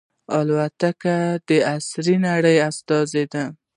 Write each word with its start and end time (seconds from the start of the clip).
الوتکه 0.37 1.17
د 1.47 1.49
عصري 1.71 2.15
نړۍ 2.27 2.55
استازې 2.69 3.23
ده. 3.33 3.43